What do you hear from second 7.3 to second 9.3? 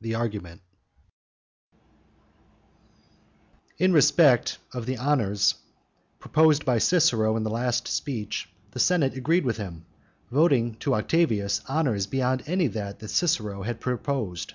in the last speech the senate